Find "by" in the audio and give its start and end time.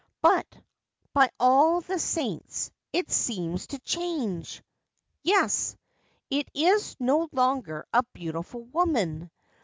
1.13-1.29